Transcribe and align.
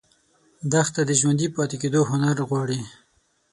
دښته 0.71 1.01
د 1.05 1.11
ژوندي 1.19 1.47
پاتې 1.55 1.75
کېدو 1.81 1.99
هنر 2.11 2.37
غواړي. 2.49 2.81